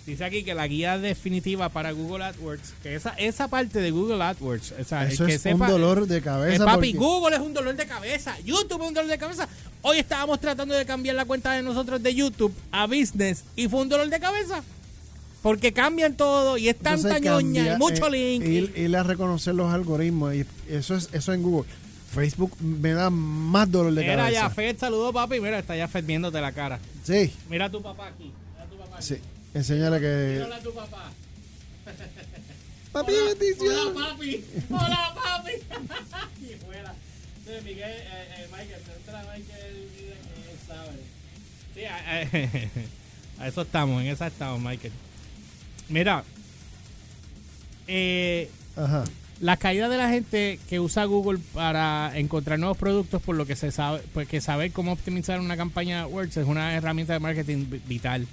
Dice 0.08 0.24
aquí 0.26 0.44
que 0.44 0.56
la 0.56 0.66
guía 0.66 0.98
definitiva 0.98 1.70
para 1.70 1.92
Google 1.92 2.24
AdWords, 2.26 2.74
que 2.82 2.96
esa, 2.96 3.12
esa 3.12 3.48
parte 3.48 3.80
de 3.80 3.92
Google 3.92 4.24
AdWords, 4.24 4.74
o 4.80 4.84
sea, 4.84 5.08
el 5.08 5.16
que 5.16 5.36
es 5.36 5.42
sepa, 5.42 5.66
un 5.66 5.72
dolor 5.72 6.08
de 6.08 6.18
eh, 6.18 6.22
cabeza. 6.22 6.66
papi, 6.66 6.94
porque- 6.94 6.98
Google 6.98 7.36
es 7.36 7.42
un 7.44 7.54
dolor 7.54 7.76
de 7.76 7.86
cabeza. 7.86 8.36
YouTube 8.40 8.82
es 8.82 8.88
un 8.88 8.94
dolor 8.96 9.12
de 9.12 9.18
cabeza. 9.20 9.48
Hoy 9.84 10.00
estábamos 10.00 10.40
tratando 10.40 10.74
de 10.74 10.84
cambiar 10.86 11.16
la 11.16 11.26
cuenta 11.26 11.52
de 11.52 11.62
nosotros 11.62 12.02
de 12.02 12.16
YouTube 12.16 12.52
a 12.72 12.88
business 12.88 13.44
y 13.56 13.68
fue 13.68 13.82
un 13.82 13.90
dolor 13.90 14.10
de 14.10 14.20
cabeza. 14.20 14.64
Porque 15.42 15.72
cambian 15.72 16.16
todo 16.18 16.58
y 16.58 16.68
es 16.70 16.76
tanta 16.78 17.18
Entonces 17.18 17.22
ñoña 17.22 17.64
cambia, 17.66 17.74
y 17.74 17.78
mucho 17.78 18.08
eh, 18.08 18.12
link. 18.40 18.44
Ir, 18.46 18.74
ir 18.76 18.96
a 18.98 19.04
reconocer 19.04 19.56
los 19.56 19.72
algoritmos 19.74 20.36
y 20.36 20.46
eso 20.68 20.96
es 20.96 21.10
eso 21.14 21.34
en 21.34 21.42
Google. 21.44 21.70
Facebook 22.14 22.56
me 22.60 22.92
da 22.94 23.10
más 23.10 23.72
dolor 23.72 23.94
de 23.94 24.02
Mira, 24.02 24.16
cabeza. 24.18 24.42
Jafet, 24.42 24.80
saludos, 24.80 25.14
papi. 25.14 25.40
Mira, 25.40 25.60
está 25.60 25.78
Jafet 25.78 26.06
viéndote 26.06 26.42
la 26.42 26.52
cara. 26.52 26.80
Sí, 27.04 27.32
Mira 27.50 27.66
a 27.66 27.70
tu 27.72 27.82
papá 27.82 28.08
aquí. 28.08 28.34
Mira 28.54 28.64
a 28.64 28.70
tu 28.70 28.78
papá 28.78 28.98
aquí. 28.98 29.06
sí. 29.06 29.16
Enséñale 29.54 30.00
que. 30.00 30.34
Mírale 30.36 30.56
a 30.56 30.60
tu 30.60 30.74
papá. 30.74 31.12
Papi, 32.92 33.12
Hola, 33.14 33.26
bendición. 33.36 33.76
Hola, 33.96 34.10
papi. 34.10 34.44
Hola, 34.72 35.16
papi. 35.16 35.52
y 36.42 36.66
fuera. 36.66 36.94
Entonces, 37.38 37.64
Miguel, 37.64 37.90
eh, 37.90 38.28
eh, 38.38 38.48
Michael, 38.52 38.82
entra 38.98 39.22
Michael 39.22 39.76
él 40.00 40.58
sabe. 40.68 41.00
Sí, 41.76 41.84
a, 41.86 43.38
a- 43.38 43.44
a 43.44 43.48
eso 43.48 43.62
estamos, 43.62 44.02
en 44.02 44.08
esa 44.08 44.28
estamos, 44.28 44.60
Michael. 44.60 44.92
Mira, 45.90 46.24
eh, 47.88 48.50
Ajá. 48.76 49.04
la 49.42 49.58
caída 49.58 49.90
de 49.90 49.98
la 49.98 50.10
gente 50.10 50.60
que 50.70 50.80
usa 50.80 51.06
Google 51.06 51.40
para 51.54 52.12
encontrar 52.16 52.60
nuevos 52.60 52.78
productos, 52.78 53.22
por 53.22 53.36
lo 53.36 53.46
que 53.46 53.56
se 53.56 53.72
sabe, 53.72 54.02
pues 54.14 54.28
que 54.28 54.42
saber 54.42 54.72
cómo 54.72 54.92
optimizar 54.92 55.40
una 55.40 55.58
campaña 55.58 56.02
AdWords 56.04 56.38
es 56.38 56.46
una 56.48 56.76
herramienta 56.76 57.14
de 57.14 57.20
marketing 57.20 57.66
vi- 57.70 57.82
vital. 57.88 58.28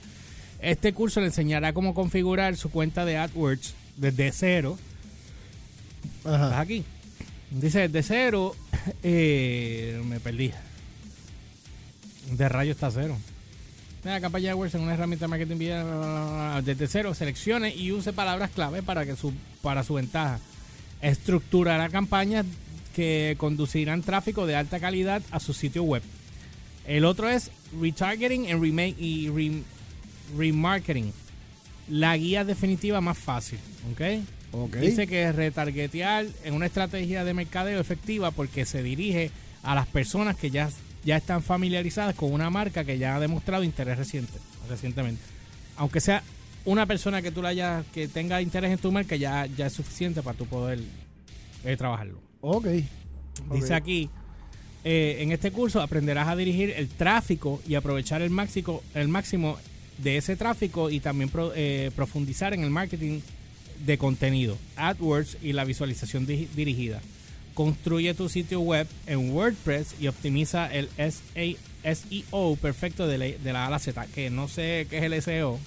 Este 0.60 0.92
curso 0.92 1.20
le 1.20 1.26
enseñará 1.26 1.72
cómo 1.72 1.94
configurar 1.94 2.56
su 2.56 2.70
cuenta 2.70 3.04
de 3.04 3.16
AdWords 3.18 3.74
desde 3.96 4.32
cero. 4.32 4.78
¿Estás 6.18 6.34
Ajá. 6.34 6.60
aquí? 6.60 6.84
Dice 7.50 7.88
desde 7.88 8.02
cero. 8.02 8.54
eh, 9.02 10.02
me 10.06 10.18
perdí. 10.20 10.52
De 12.32 12.48
rayo 12.48 12.72
está 12.72 12.90
cero. 12.90 13.16
La 14.12 14.20
campaña 14.20 14.44
de 14.44 14.50
AdWords 14.50 14.74
en 14.76 14.82
una 14.82 14.94
herramienta 14.94 15.24
de 15.24 15.28
marketing 15.28 15.58
vital, 15.58 16.64
desde 16.64 16.86
cero. 16.86 17.12
Seleccione 17.14 17.74
y 17.74 17.90
use 17.92 18.12
palabras 18.12 18.50
clave 18.50 18.82
para 18.82 19.04
que 19.04 19.16
su 19.16 19.32
para 19.62 19.82
su 19.82 19.94
ventaja. 19.94 20.38
Estructurará 21.02 21.88
campañas 21.88 22.46
que 22.94 23.34
conducirán 23.36 24.02
tráfico 24.02 24.46
de 24.46 24.56
alta 24.56 24.80
calidad 24.80 25.22
a 25.30 25.40
su 25.40 25.52
sitio 25.52 25.82
web. 25.82 26.02
El 26.86 27.04
otro 27.04 27.28
es 27.28 27.50
retargeting 27.80 28.50
and 28.50 28.62
remake 28.62 28.96
y 28.98 29.28
re- 29.28 29.62
remarketing. 30.38 31.12
La 31.88 32.16
guía 32.16 32.44
definitiva 32.44 33.00
más 33.00 33.18
fácil, 33.18 33.58
¿ok? 33.92 34.22
Ok. 34.52 34.76
Dice 34.76 35.06
que 35.06 35.30
retargetear 35.32 36.26
en 36.44 36.54
una 36.54 36.66
estrategia 36.66 37.24
de 37.24 37.34
mercadeo 37.34 37.80
efectiva 37.80 38.30
porque 38.30 38.64
se 38.64 38.82
dirige 38.82 39.30
a 39.62 39.74
las 39.74 39.86
personas 39.88 40.36
que 40.36 40.50
ya 40.50 40.70
ya 41.06 41.16
están 41.16 41.42
familiarizadas 41.42 42.14
con 42.14 42.32
una 42.32 42.50
marca 42.50 42.84
que 42.84 42.98
ya 42.98 43.16
ha 43.16 43.20
demostrado 43.20 43.64
interés 43.64 43.96
reciente, 43.96 44.38
recientemente. 44.68 45.22
Aunque 45.76 46.00
sea 46.00 46.22
una 46.66 46.84
persona 46.84 47.22
que 47.22 47.30
tú 47.30 47.40
la 47.40 47.50
hayas, 47.50 47.86
que 47.94 48.08
tenga 48.08 48.42
interés 48.42 48.72
en 48.72 48.78
tu 48.78 48.90
marca, 48.92 49.16
ya, 49.16 49.46
ya 49.46 49.66
es 49.66 49.72
suficiente 49.72 50.20
para 50.22 50.36
tu 50.36 50.44
poder 50.46 50.80
eh, 51.64 51.76
trabajarlo. 51.76 52.18
Ok. 52.40 52.66
Dice 53.52 53.74
aquí, 53.74 54.10
eh, 54.84 55.18
en 55.20 55.30
este 55.32 55.50
curso 55.52 55.80
aprenderás 55.80 56.26
a 56.28 56.36
dirigir 56.36 56.70
el 56.70 56.88
tráfico 56.88 57.62
y 57.68 57.74
aprovechar 57.76 58.20
el 58.20 58.30
máximo, 58.30 58.82
el 58.94 59.08
máximo 59.08 59.58
de 59.98 60.16
ese 60.16 60.36
tráfico 60.36 60.90
y 60.90 61.00
también 61.00 61.28
pro- 61.30 61.52
eh, 61.54 61.90
profundizar 61.94 62.52
en 62.52 62.64
el 62.64 62.70
marketing 62.70 63.20
de 63.84 63.96
contenido, 63.98 64.58
AdWords 64.76 65.38
y 65.42 65.52
la 65.52 65.64
visualización 65.64 66.26
di- 66.26 66.48
dirigida. 66.56 67.00
Construye 67.56 68.14
tu 68.14 68.28
sitio 68.28 68.60
web 68.60 68.86
en 69.06 69.30
WordPress 69.30 69.96
y 69.98 70.06
optimiza 70.08 70.72
el 70.72 70.88
SEO 70.96 72.56
perfecto 72.56 73.08
de 73.08 73.18
la, 73.18 73.24
de 73.24 73.52
la 73.52 73.64
A 73.64 73.66
a 73.68 73.70
la 73.70 73.78
Z, 73.78 74.06
que 74.14 74.30
no 74.30 74.46
sé 74.46 74.86
qué 74.90 74.98
es 74.98 75.04
el 75.04 75.22
SEO. 75.22 75.58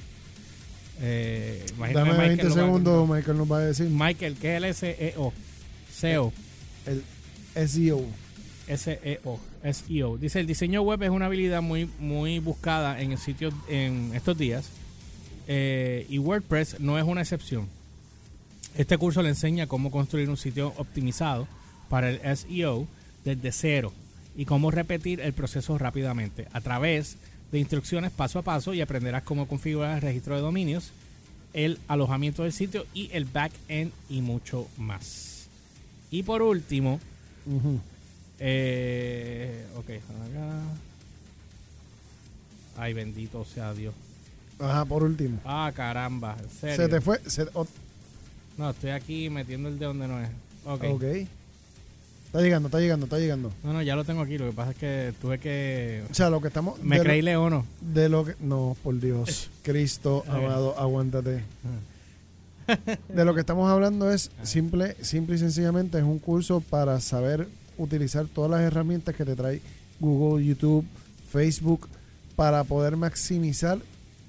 Eh, 1.02 1.66
Dame 1.78 2.12
Michael 2.12 2.18
20 2.18 2.44
lo 2.44 2.50
va 2.50 2.62
a 2.62 2.66
segundos, 2.66 3.10
Michael 3.10 3.38
nos 3.38 3.52
va 3.52 3.58
a 3.58 3.62
decir. 3.62 3.90
Michael, 3.90 4.38
¿qué 4.40 4.58
es 4.58 4.64
el 4.64 4.76
SEO? 4.76 5.34
SEO. 5.92 6.34
El 6.86 7.04
E 7.56 7.68
SEO. 7.68 8.06
SEO, 8.78 9.40
SEO. 9.74 10.18
Dice, 10.18 10.40
el 10.40 10.46
diseño 10.46 10.84
web 10.84 11.02
es 11.02 11.10
una 11.10 11.26
habilidad 11.26 11.64
muy, 11.64 11.90
muy 12.00 12.38
buscada 12.38 13.02
en 13.02 13.14
el 13.14 13.18
sitio 13.18 13.50
en 13.68 14.12
estos 14.14 14.38
días 14.38 14.70
eh, 15.48 16.06
y 16.08 16.20
WordPress 16.20 16.80
no 16.80 17.00
es 17.00 17.04
una 17.04 17.22
excepción. 17.22 17.68
Este 18.78 19.00
curso 19.00 19.24
le 19.24 19.30
enseña 19.30 19.66
cómo 19.66 19.90
construir 19.90 20.30
un 20.30 20.38
sitio 20.38 20.74
optimizado 20.78 21.48
para 21.90 22.10
el 22.10 22.38
SEO 22.38 22.88
desde 23.26 23.52
cero 23.52 23.92
y 24.38 24.46
cómo 24.46 24.72
repetir 24.72 25.20
el 25.20 25.34
proceso 25.34 25.78
rápidamente 25.78 26.48
a 26.54 26.62
través 26.62 27.18
de 27.52 27.60
instrucciones 27.60 28.12
paso 28.12 28.40
a 28.40 28.44
paso 28.44 28.74
y 28.74 28.82
aprenderás 28.82 29.24
cómo 29.24 29.48
configurar 29.48 29.96
el 29.96 30.02
registro 30.02 30.36
de 30.36 30.42
dominios, 30.42 30.92
el 31.54 31.80
alojamiento 31.88 32.44
del 32.44 32.54
sitio 32.54 32.86
y 32.94 33.10
el 33.12 33.26
backend 33.26 33.92
y 34.08 34.22
mucho 34.22 34.68
más. 34.78 35.48
Y 36.12 36.24
por 36.24 36.42
último, 36.44 37.00
Ujú. 37.48 37.80
eh, 38.40 39.66
ok, 39.78 39.90
acá. 39.90 40.62
Ay, 42.78 42.94
bendito 42.94 43.44
sea 43.46 43.74
Dios. 43.74 43.94
Ajá, 44.60 44.86
por 44.86 45.04
último. 45.04 45.40
Ah, 45.46 45.72
caramba, 45.76 46.38
en 46.42 46.50
serio. 46.50 46.76
Se 46.76 46.88
te 46.88 47.02
fue. 47.02 47.20
se- 47.30 47.48
o- 47.54 47.68
No, 48.58 48.70
estoy 48.72 48.92
aquí 48.92 49.30
metiendo 49.30 49.70
el 49.70 49.80
de 49.80 49.86
donde 49.86 50.08
no 50.08 50.22
es. 50.22 50.30
Ok. 50.66 50.84
ok. 50.92 51.04
Está 52.30 52.42
llegando, 52.42 52.68
está 52.68 52.80
llegando, 52.80 53.06
está 53.08 53.18
llegando. 53.18 53.52
No, 53.64 53.74
no, 53.74 53.82
ya 53.82 53.96
lo 53.96 54.04
tengo 54.04 54.22
aquí. 54.22 54.38
Lo 54.38 54.46
que 54.46 54.56
pasa 54.56 54.70
es 54.70 54.78
que 54.78 55.14
tuve 55.20 55.40
que. 55.40 56.04
O 56.12 56.14
sea, 56.14 56.30
lo 56.30 56.40
que 56.40 56.50
estamos. 56.50 56.80
Me 56.84 57.00
creí 57.00 57.24
leono. 57.24 57.66
de 57.82 58.08
lo 58.08 58.24
que. 58.24 58.36
No, 58.40 58.78
por 58.84 59.00
Dios. 59.00 59.50
Cristo, 59.64 60.24
amado, 60.28 60.78
aguántate. 60.78 61.44
De 63.08 63.26
lo 63.26 63.34
que 63.34 63.40
estamos 63.40 63.68
hablando 63.68 64.12
es 64.12 64.30
simple, 64.44 64.96
simple 65.02 65.38
y 65.38 65.40
sencillamente 65.40 65.98
es 65.98 66.04
un 66.04 66.20
curso 66.20 66.62
para 66.62 67.02
saber 67.02 67.48
utilizar 67.80 68.28
todas 68.28 68.52
las 68.52 68.62
herramientas 68.62 69.16
que 69.16 69.26
te 69.26 69.36
trae 69.36 69.60
Google, 70.00 70.46
YouTube, 70.46 70.86
Facebook 71.32 71.90
para 72.36 72.64
poder 72.64 72.96
maximizar 72.96 73.80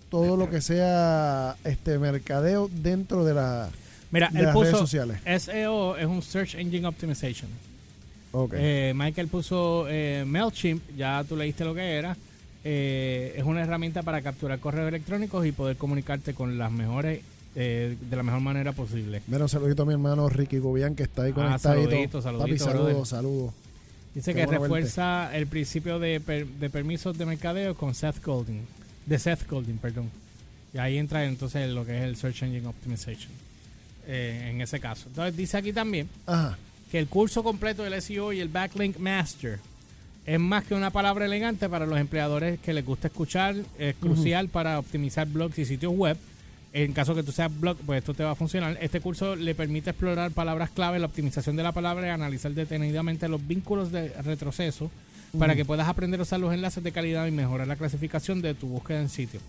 todo 0.08 0.38
lo 0.38 0.48
que 0.48 0.62
sea 0.62 1.54
este 1.64 1.98
mercadeo 1.98 2.70
dentro 2.72 3.26
de 3.26 3.34
la 3.34 3.68
Mira, 4.10 4.30
de 4.30 4.38
él 4.38 4.46
las 4.46 4.54
redes 4.54 4.70
puso. 4.70 4.78
sociales. 4.86 5.20
SEO 5.42 5.98
es 5.98 6.06
un 6.06 6.22
Search 6.22 6.54
Engine 6.54 6.86
Optimization. 6.86 7.50
Eh, 8.52 8.92
Michael 8.94 9.28
puso 9.28 9.86
eh, 9.88 10.24
MailChimp, 10.26 10.82
ya 10.96 11.24
tú 11.28 11.36
leíste 11.36 11.64
lo 11.64 11.74
que 11.74 11.82
era. 11.96 12.16
Eh, 12.62 13.34
es 13.36 13.44
una 13.44 13.62
herramienta 13.62 14.02
para 14.02 14.20
capturar 14.22 14.58
correos 14.60 14.88
electrónicos 14.88 15.46
y 15.46 15.52
poder 15.52 15.76
comunicarte 15.76 16.34
con 16.34 16.58
las 16.58 16.70
mejores, 16.70 17.22
eh, 17.56 17.96
de 18.00 18.16
la 18.16 18.22
mejor 18.22 18.40
manera 18.40 18.72
posible. 18.72 19.22
Mira, 19.26 19.42
un 19.44 19.48
saludito 19.48 19.82
a 19.82 19.86
mi 19.86 19.92
hermano 19.94 20.28
Ricky 20.28 20.58
Gobián 20.58 20.94
que 20.94 21.04
está 21.04 21.22
ahí 21.22 21.30
Ah, 21.32 21.34
conectado. 21.34 21.74
saludito, 21.82 22.22
saludito, 22.22 22.44
Papi, 22.46 22.54
brother. 22.56 22.72
saludos, 22.86 23.08
saludos. 23.08 23.54
Dice 24.14 24.34
Qué 24.34 24.40
que 24.40 24.46
refuerza 24.46 25.34
el 25.36 25.46
principio 25.46 25.98
de, 25.98 26.20
per- 26.20 26.46
de 26.46 26.68
permisos 26.70 27.16
de 27.16 27.26
mercadeo 27.26 27.74
con 27.74 27.94
Seth 27.94 28.22
Godin. 28.24 28.60
De 29.06 29.18
Seth 29.18 29.48
Godin, 29.48 29.78
perdón. 29.78 30.10
Y 30.74 30.78
ahí 30.78 30.98
entra 30.98 31.24
entonces 31.24 31.70
lo 31.70 31.84
que 31.86 31.96
es 31.96 32.02
el 32.04 32.16
Search 32.16 32.42
Engine 32.42 32.66
Optimization. 32.66 33.32
eh, 34.06 34.50
en 34.52 34.60
ese 34.60 34.80
caso. 34.80 35.04
Entonces 35.08 35.36
dice 35.36 35.56
aquí 35.56 35.72
también 35.72 36.08
Ajá. 36.26 36.58
Que 36.90 36.98
el 36.98 37.06
curso 37.06 37.42
completo 37.42 37.82
del 37.82 38.00
SEO 38.00 38.32
y 38.32 38.40
el 38.40 38.48
Backlink 38.48 38.98
Master 38.98 39.58
es 40.26 40.38
más 40.38 40.64
que 40.64 40.74
una 40.74 40.90
palabra 40.90 41.24
elegante 41.24 41.68
para 41.68 41.86
los 41.86 41.98
empleadores 41.98 42.58
que 42.60 42.72
les 42.72 42.84
gusta 42.84 43.08
escuchar. 43.08 43.56
Es 43.78 43.96
crucial 43.96 44.48
para 44.48 44.78
optimizar 44.78 45.26
blogs 45.26 45.58
y 45.58 45.64
sitios 45.64 45.92
web. 45.92 46.16
En 46.72 46.92
caso 46.92 47.16
que 47.16 47.24
tú 47.24 47.32
seas 47.32 47.50
blog, 47.58 47.76
pues 47.78 47.98
esto 47.98 48.14
te 48.14 48.22
va 48.22 48.32
a 48.32 48.34
funcionar. 48.36 48.78
Este 48.80 49.00
curso 49.00 49.34
le 49.34 49.54
permite 49.56 49.90
explorar 49.90 50.30
palabras 50.30 50.70
clave, 50.70 51.00
la 51.00 51.06
optimización 51.06 51.56
de 51.56 51.64
la 51.64 51.72
palabra 51.72 52.06
y 52.06 52.10
analizar 52.10 52.52
detenidamente 52.52 53.28
los 53.28 53.44
vínculos 53.44 53.90
de 53.90 54.10
retroceso 54.22 54.90
para 55.36 55.56
que 55.56 55.64
puedas 55.64 55.88
aprender 55.88 56.20
a 56.20 56.24
usar 56.24 56.38
los 56.38 56.52
enlaces 56.52 56.82
de 56.82 56.92
calidad 56.92 57.26
y 57.26 57.32
mejorar 57.32 57.66
la 57.66 57.76
clasificación 57.76 58.40
de 58.40 58.54
tu 58.54 58.68
búsqueda 58.68 59.00
en 59.00 59.08
sitio. 59.08 59.40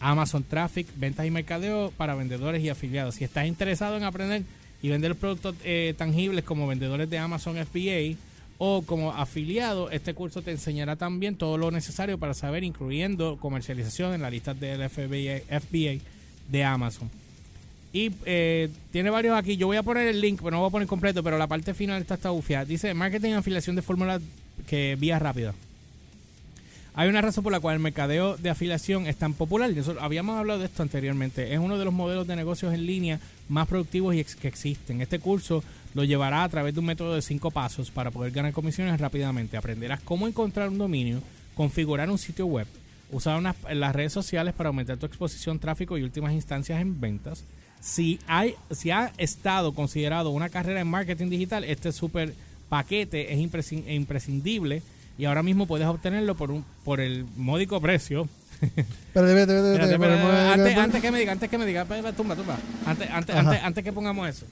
Amazon 0.00 0.44
Traffic, 0.44 0.86
ventas 0.96 1.26
y 1.26 1.30
mercadeo 1.30 1.90
para 1.96 2.14
vendedores 2.14 2.62
y 2.62 2.68
afiliados. 2.68 3.14
Si 3.14 3.24
estás 3.24 3.46
interesado 3.46 3.96
en 3.96 4.04
aprender 4.04 4.42
y 4.82 4.88
vender 4.88 5.14
productos 5.16 5.54
eh, 5.64 5.94
tangibles 5.96 6.44
como 6.44 6.66
vendedores 6.66 7.10
de 7.10 7.18
Amazon 7.18 7.56
FBA 7.56 8.16
o 8.58 8.82
como 8.82 9.12
afiliado, 9.12 9.90
este 9.90 10.14
curso 10.14 10.42
te 10.42 10.50
enseñará 10.50 10.96
también 10.96 11.36
todo 11.36 11.56
lo 11.56 11.70
necesario 11.70 12.18
para 12.18 12.34
saber, 12.34 12.64
incluyendo 12.64 13.36
comercialización 13.36 14.14
en 14.14 14.22
la 14.22 14.30
lista 14.30 14.52
del 14.54 14.88
FBA, 14.88 15.60
FBA 15.60 16.02
de 16.48 16.64
Amazon. 16.64 17.08
Y 17.92 18.12
eh, 18.26 18.68
tiene 18.92 19.10
varios 19.10 19.36
aquí. 19.36 19.56
Yo 19.56 19.66
voy 19.66 19.76
a 19.76 19.82
poner 19.82 20.08
el 20.08 20.20
link, 20.20 20.40
pero 20.42 20.50
no 20.50 20.60
voy 20.60 20.68
a 20.68 20.72
poner 20.72 20.88
completo, 20.88 21.22
pero 21.22 21.38
la 21.38 21.46
parte 21.46 21.72
final 21.72 22.02
está, 22.02 22.30
bufiada. 22.30 22.64
Dice 22.64 22.92
marketing 22.94 23.32
afiliación 23.32 23.76
de 23.76 23.82
fórmula 23.82 24.20
que 24.66 24.96
vía 24.98 25.18
rápida. 25.18 25.54
Hay 26.98 27.08
una 27.08 27.20
razón 27.20 27.44
por 27.44 27.52
la 27.52 27.60
cual 27.60 27.76
el 27.76 27.80
mercadeo 27.80 28.36
de 28.38 28.50
afiliación 28.50 29.06
es 29.06 29.14
tan 29.14 29.32
popular. 29.32 29.70
Nosotros 29.70 30.02
habíamos 30.02 30.36
hablado 30.36 30.58
de 30.58 30.64
esto 30.64 30.82
anteriormente. 30.82 31.54
Es 31.54 31.60
uno 31.60 31.78
de 31.78 31.84
los 31.84 31.94
modelos 31.94 32.26
de 32.26 32.34
negocios 32.34 32.74
en 32.74 32.86
línea 32.86 33.20
más 33.48 33.68
productivos 33.68 34.16
y 34.16 34.24
que 34.24 34.48
existen. 34.48 35.00
Este 35.00 35.20
curso 35.20 35.62
lo 35.94 36.02
llevará 36.02 36.42
a 36.42 36.48
través 36.48 36.74
de 36.74 36.80
un 36.80 36.86
método 36.86 37.14
de 37.14 37.22
cinco 37.22 37.52
pasos 37.52 37.92
para 37.92 38.10
poder 38.10 38.32
ganar 38.32 38.52
comisiones 38.52 39.00
rápidamente. 39.00 39.56
Aprenderás 39.56 40.00
cómo 40.00 40.26
encontrar 40.26 40.70
un 40.70 40.78
dominio, 40.78 41.22
configurar 41.54 42.10
un 42.10 42.18
sitio 42.18 42.46
web, 42.46 42.66
usar 43.12 43.40
las 43.72 43.94
redes 43.94 44.12
sociales 44.12 44.52
para 44.52 44.70
aumentar 44.70 44.96
tu 44.96 45.06
exposición, 45.06 45.60
tráfico 45.60 45.98
y 45.98 46.02
últimas 46.02 46.32
instancias 46.32 46.80
en 46.80 47.00
ventas. 47.00 47.44
Si, 47.80 48.18
hay, 48.26 48.56
si 48.72 48.90
ha 48.90 49.12
estado 49.18 49.72
considerado 49.72 50.30
una 50.30 50.48
carrera 50.48 50.80
en 50.80 50.88
marketing 50.88 51.30
digital, 51.30 51.62
este 51.62 51.92
super 51.92 52.34
paquete 52.68 53.32
es 53.32 53.38
imprescin- 53.38 53.88
imprescindible 53.88 54.82
y 55.18 55.24
ahora 55.26 55.42
mismo 55.42 55.66
puedes 55.66 55.86
obtenerlo 55.86 56.34
por 56.36 56.50
un 56.50 56.64
por 56.84 57.00
el 57.00 57.26
módico 57.36 57.80
precio. 57.80 58.28
Pero 59.12 59.26
debe, 59.26 59.46
debe, 59.46 59.60
debe, 59.62 59.74
Espérate, 59.74 59.92
debe, 59.92 60.14
espérate, 60.14 60.62
debe- 60.62 60.74
antes, 60.80 61.00
que 61.02 61.10
me 61.12 61.18
diga, 61.20 61.32
antes 61.32 61.48
que 61.50 61.58
me 61.58 61.66
diga, 61.66 61.84
tumba, 62.12 62.34
tumba. 62.34 62.58
Antes, 62.86 63.08
antes, 63.10 63.36
antes, 63.36 63.60
antes 63.62 63.84
que 63.84 63.92
pongamos 63.92 64.28
eso. 64.28 64.46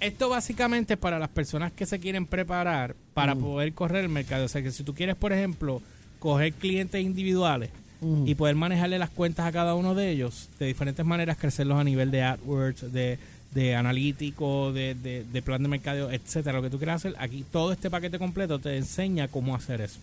Esto 0.00 0.28
básicamente 0.28 0.94
es 0.94 0.98
para 1.00 1.18
las 1.18 1.28
personas 1.28 1.72
que 1.72 1.84
se 1.86 1.98
quieren 1.98 2.26
preparar 2.26 2.94
para 3.14 3.34
Mm. 3.34 3.40
poder 3.40 3.72
correr 3.72 4.04
el 4.04 4.08
mercado. 4.10 4.44
O 4.44 4.48
sea, 4.48 4.62
que 4.62 4.70
si 4.70 4.84
tú 4.84 4.94
quieres, 4.94 5.16
por 5.16 5.32
ejemplo, 5.32 5.82
coger 6.20 6.52
clientes 6.52 7.02
individuales 7.02 7.70
Mm. 8.00 8.28
y 8.28 8.34
poder 8.36 8.54
manejarle 8.54 8.98
las 8.98 9.10
cuentas 9.10 9.46
a 9.46 9.50
cada 9.52 9.74
uno 9.74 9.94
de 9.96 10.10
ellos 10.10 10.48
de 10.60 10.66
diferentes 10.66 11.04
maneras, 11.04 11.36
crecerlos 11.36 11.78
a 11.80 11.84
nivel 11.84 12.12
de 12.12 12.22
AdWords, 12.22 12.92
de, 12.92 13.18
de 13.52 13.74
analítico, 13.74 14.72
de, 14.72 14.94
de, 14.94 15.42
plan 15.42 15.62
de 15.62 15.68
mercadeo, 15.68 16.10
etcétera, 16.10 16.58
lo 16.58 16.62
que 16.62 16.70
tú 16.70 16.78
quieras 16.78 17.04
hacer, 17.04 17.14
aquí 17.18 17.44
todo 17.50 17.72
este 17.72 17.90
paquete 17.90 18.18
completo 18.18 18.58
te 18.58 18.76
enseña 18.76 19.28
cómo 19.28 19.54
hacer 19.54 19.80
eso. 19.80 19.98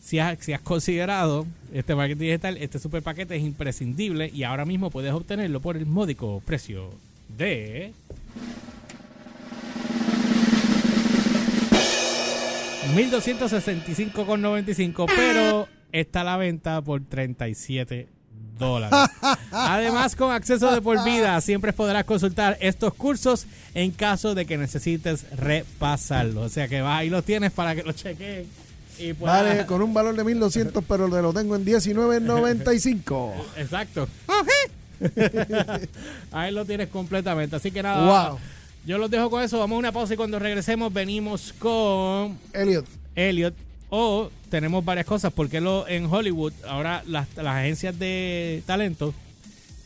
Si 0.00 0.18
has, 0.18 0.38
si 0.40 0.52
has 0.52 0.60
considerado 0.60 1.46
este 1.72 1.94
marketing 1.94 2.26
digital, 2.26 2.56
este 2.56 2.78
super 2.78 3.02
paquete 3.02 3.36
es 3.36 3.42
imprescindible 3.42 4.30
y 4.32 4.42
ahora 4.42 4.64
mismo 4.64 4.90
puedes 4.90 5.12
obtenerlo 5.12 5.60
por 5.60 5.76
el 5.76 5.86
módico 5.86 6.42
precio 6.44 6.90
de 7.36 7.92
1265,95, 12.94 15.06
pero 15.14 15.68
está 15.92 16.22
a 16.22 16.24
la 16.24 16.36
venta 16.36 16.82
por 16.82 17.02
37 17.02 18.08
dólares. 18.68 18.98
Además, 19.50 20.16
con 20.16 20.32
acceso 20.32 20.72
de 20.72 20.80
por 20.80 21.04
vida, 21.04 21.40
siempre 21.40 21.72
podrás 21.72 22.04
consultar 22.04 22.56
estos 22.60 22.94
cursos 22.94 23.46
en 23.74 23.90
caso 23.90 24.34
de 24.34 24.46
que 24.46 24.56
necesites 24.56 25.26
repasarlos. 25.36 26.46
O 26.46 26.48
sea 26.48 26.68
que 26.68 26.80
vas 26.80 27.04
y 27.04 27.10
los 27.10 27.24
tienes 27.24 27.52
para 27.52 27.74
que 27.74 27.82
los 27.82 27.96
chequen. 27.96 28.46
Y 28.98 29.12
Vale, 29.12 29.66
con 29.66 29.82
un 29.82 29.92
valor 29.92 30.14
de 30.14 30.24
1200, 30.24 30.84
pero 30.86 31.08
lo 31.08 31.32
tengo 31.32 31.56
en 31.56 31.64
19.95. 31.64 33.32
Exacto. 33.56 34.08
Ahí 36.32 36.52
lo 36.52 36.64
tienes 36.64 36.88
completamente. 36.88 37.56
Así 37.56 37.70
que 37.70 37.82
nada. 37.82 38.30
Wow. 38.30 38.38
Yo 38.84 38.98
los 38.98 39.10
dejo 39.10 39.30
con 39.30 39.42
eso. 39.42 39.58
Vamos 39.58 39.76
a 39.76 39.78
una 39.78 39.92
pausa 39.92 40.14
y 40.14 40.16
cuando 40.16 40.38
regresemos 40.38 40.92
venimos 40.92 41.54
con 41.58 42.38
Elliot, 42.52 42.86
Elliot. 43.14 43.54
O 43.94 44.30
tenemos 44.48 44.82
varias 44.82 45.04
cosas, 45.04 45.32
porque 45.34 45.60
lo, 45.60 45.86
en 45.86 46.06
Hollywood 46.06 46.54
ahora 46.66 47.02
las, 47.06 47.28
las 47.36 47.56
agencias 47.56 47.98
de 47.98 48.62
talento 48.64 49.12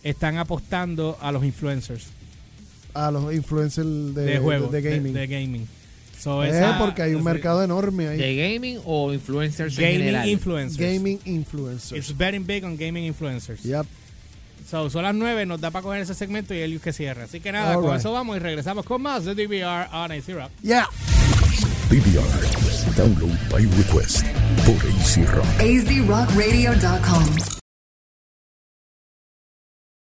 están 0.04 0.38
apostando 0.38 1.18
a 1.20 1.32
los 1.32 1.44
influencers 1.44 2.04
A 2.94 3.10
los 3.10 3.34
influencers 3.34 4.14
de, 4.14 4.22
de, 4.24 4.38
juegos, 4.38 4.70
de, 4.70 4.80
gaming. 4.80 5.12
De, 5.12 5.26
gaming. 5.26 5.66
So, 6.20 6.44
Eh, 6.44 6.50
esa- 6.50 6.78
porque 6.78 7.02
hay 7.02 7.14
un 7.14 7.24
mercado 7.24 7.64
enorme 7.64 8.06
ahí. 8.06 8.16
¿De 8.18 8.36
gaming 8.36 8.78
o 8.84 9.12
influencers 9.12 9.76
en 9.76 9.84
gaming 9.84 9.98
general? 9.98 10.28
influencers. 10.28 10.78
Gaming 10.78 11.18
influencers. 11.24 11.98
It's 11.98 12.16
betting 12.16 12.46
big 12.46 12.64
on 12.64 12.76
gaming 12.76 13.04
influencers. 13.12 13.64
Yep. 13.64 13.86
So, 14.70 14.88
son 14.88 15.02
las 15.02 15.14
9, 15.16 15.46
nos 15.46 15.60
da 15.60 15.72
para 15.72 15.82
coger 15.82 16.02
ese 16.02 16.14
segmento 16.14 16.54
y 16.54 16.58
Elius 16.58 16.80
que 16.82 16.92
cierra. 16.92 17.24
Así 17.24 17.40
que 17.40 17.50
nada, 17.50 17.70
All 17.76 17.82
con 17.82 17.90
right. 17.90 17.98
eso 18.00 18.12
vamos 18.12 18.36
y 18.36 18.38
regresamos 18.38 18.84
con 18.84 19.02
más 19.02 19.24
de 19.24 19.34
DVR 19.34 19.88
on 19.92 20.12
AC 20.12 20.28
Rock. 20.32 20.50
Yeah. 20.62 20.88
DVR. 21.90 22.55
Download 22.94 23.36
by 23.50 23.62
request 23.76 24.24
por 24.64 24.76
AC 24.76 25.26
Rock. 25.34 25.46
azrockradio.com. 25.60 27.65